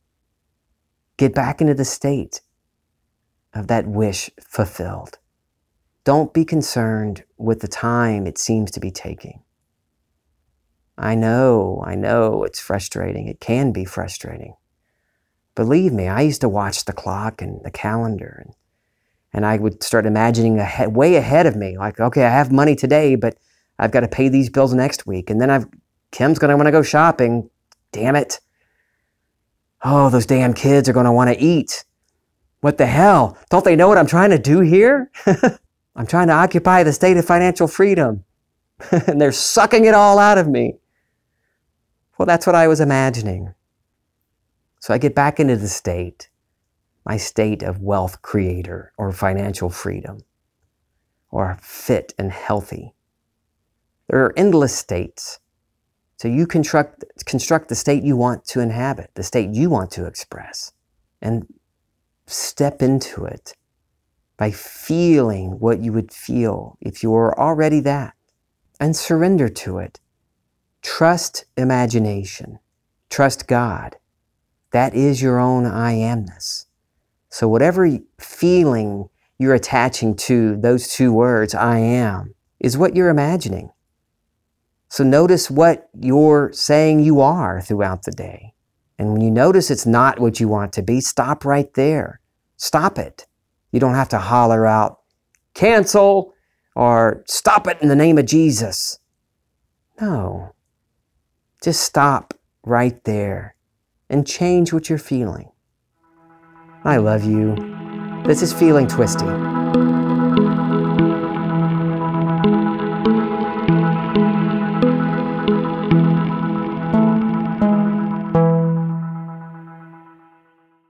Get 1.16 1.34
back 1.34 1.60
into 1.60 1.74
the 1.74 1.84
state 1.84 2.40
of 3.52 3.68
that 3.68 3.86
wish 3.86 4.30
fulfilled. 4.40 5.18
Don't 6.04 6.34
be 6.34 6.44
concerned 6.44 7.24
with 7.38 7.60
the 7.60 7.68
time 7.68 8.26
it 8.26 8.38
seems 8.38 8.70
to 8.72 8.80
be 8.80 8.90
taking. 8.90 9.42
I 10.98 11.14
know, 11.14 11.82
I 11.86 11.94
know 11.94 12.44
it's 12.44 12.60
frustrating. 12.60 13.26
It 13.26 13.40
can 13.40 13.72
be 13.72 13.84
frustrating. 13.84 14.54
Believe 15.54 15.92
me, 15.92 16.08
I 16.08 16.20
used 16.22 16.40
to 16.42 16.48
watch 16.48 16.84
the 16.84 16.92
clock 16.92 17.40
and 17.40 17.64
the 17.64 17.70
calendar, 17.70 18.42
and, 18.44 18.54
and 19.32 19.46
I 19.46 19.56
would 19.56 19.82
start 19.82 20.06
imagining 20.06 20.58
ahead, 20.58 20.94
way 20.94 21.16
ahead 21.16 21.46
of 21.46 21.56
me. 21.56 21.78
Like, 21.78 22.00
okay, 22.00 22.24
I 22.24 22.30
have 22.30 22.52
money 22.52 22.74
today, 22.74 23.14
but 23.14 23.36
I've 23.78 23.92
got 23.92 24.00
to 24.00 24.08
pay 24.08 24.28
these 24.28 24.50
bills 24.50 24.74
next 24.74 25.06
week. 25.06 25.30
And 25.30 25.40
then 25.40 25.50
I've 25.50 25.66
Kim's 26.10 26.38
going 26.38 26.50
to 26.50 26.56
want 26.56 26.68
to 26.68 26.72
go 26.72 26.82
shopping. 26.82 27.50
Damn 27.90 28.14
it. 28.14 28.38
Oh, 29.84 30.08
those 30.08 30.26
damn 30.26 30.54
kids 30.54 30.88
are 30.88 30.94
going 30.94 31.04
to 31.04 31.12
want 31.12 31.30
to 31.30 31.38
eat. 31.38 31.84
What 32.60 32.78
the 32.78 32.86
hell? 32.86 33.36
Don't 33.50 33.64
they 33.64 33.76
know 33.76 33.86
what 33.86 33.98
I'm 33.98 34.06
trying 34.06 34.30
to 34.30 34.38
do 34.38 34.60
here? 34.60 35.10
I'm 35.96 36.06
trying 36.06 36.28
to 36.28 36.32
occupy 36.32 36.82
the 36.82 36.92
state 36.92 37.18
of 37.18 37.26
financial 37.26 37.68
freedom. 37.68 38.24
and 38.90 39.20
they're 39.20 39.32
sucking 39.32 39.84
it 39.84 39.94
all 39.94 40.18
out 40.18 40.38
of 40.38 40.48
me. 40.48 40.78
Well, 42.18 42.26
that's 42.26 42.46
what 42.46 42.56
I 42.56 42.66
was 42.66 42.80
imagining. 42.80 43.54
So 44.80 44.94
I 44.94 44.98
get 44.98 45.14
back 45.14 45.38
into 45.38 45.56
the 45.56 45.68
state, 45.68 46.30
my 47.04 47.16
state 47.16 47.62
of 47.62 47.80
wealth 47.80 48.22
creator 48.22 48.92
or 48.96 49.12
financial 49.12 49.70
freedom 49.70 50.20
or 51.30 51.58
fit 51.60 52.14
and 52.18 52.30
healthy. 52.30 52.94
There 54.08 54.24
are 54.24 54.34
endless 54.36 54.76
states. 54.76 55.40
So 56.16 56.28
you 56.28 56.46
construct, 56.46 57.04
construct 57.26 57.68
the 57.68 57.74
state 57.74 58.02
you 58.02 58.16
want 58.16 58.44
to 58.46 58.60
inhabit, 58.60 59.10
the 59.14 59.22
state 59.22 59.50
you 59.50 59.68
want 59.68 59.90
to 59.92 60.06
express. 60.06 60.72
And 61.20 61.46
step 62.26 62.82
into 62.82 63.24
it 63.24 63.54
by 64.36 64.50
feeling 64.50 65.58
what 65.58 65.80
you 65.80 65.92
would 65.92 66.12
feel 66.12 66.76
if 66.80 67.02
you 67.02 67.10
were 67.10 67.38
already 67.38 67.80
that 67.80 68.14
and 68.80 68.96
surrender 68.96 69.48
to 69.48 69.78
it. 69.78 70.00
Trust 70.82 71.44
imagination. 71.56 72.58
Trust 73.08 73.46
God. 73.46 73.96
That 74.72 74.94
is 74.94 75.22
your 75.22 75.38
own 75.38 75.66
I 75.66 75.94
amness. 75.94 76.66
So, 77.30 77.48
whatever 77.48 77.88
feeling 78.18 79.08
you're 79.38 79.54
attaching 79.54 80.14
to 80.16 80.56
those 80.56 80.88
two 80.88 81.12
words, 81.12 81.54
I 81.54 81.78
am, 81.78 82.34
is 82.60 82.76
what 82.76 82.94
you're 82.94 83.08
imagining. 83.08 83.70
So, 84.94 85.02
notice 85.02 85.50
what 85.50 85.88
you're 86.00 86.52
saying 86.52 87.00
you 87.00 87.20
are 87.20 87.60
throughout 87.60 88.04
the 88.04 88.12
day. 88.12 88.54
And 88.96 89.12
when 89.12 89.22
you 89.22 89.28
notice 89.28 89.68
it's 89.68 89.86
not 89.86 90.20
what 90.20 90.38
you 90.38 90.46
want 90.46 90.72
to 90.74 90.82
be, 90.82 91.00
stop 91.00 91.44
right 91.44 91.74
there. 91.74 92.20
Stop 92.58 92.96
it. 92.96 93.26
You 93.72 93.80
don't 93.80 93.96
have 93.96 94.10
to 94.10 94.20
holler 94.20 94.66
out, 94.66 95.00
cancel, 95.52 96.32
or 96.76 97.24
stop 97.26 97.66
it 97.66 97.78
in 97.82 97.88
the 97.88 97.96
name 97.96 98.18
of 98.18 98.26
Jesus. 98.26 99.00
No. 100.00 100.54
Just 101.60 101.80
stop 101.80 102.32
right 102.62 103.02
there 103.02 103.56
and 104.08 104.24
change 104.24 104.72
what 104.72 104.88
you're 104.88 104.98
feeling. 104.98 105.50
I 106.84 106.98
love 106.98 107.24
you. 107.24 107.56
This 108.24 108.42
is 108.42 108.52
Feeling 108.52 108.86
Twisty. 108.86 109.26